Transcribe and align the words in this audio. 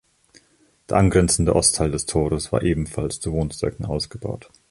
Der 0.89 0.97
angrenzende 0.97 1.55
Ostteil 1.55 1.91
des 1.91 2.07
Tores 2.07 2.51
war 2.51 2.63
ebenfalls 2.63 3.19
zu 3.19 3.33
Wohnzwecken 3.33 3.85
ausgebaut. 3.85 4.49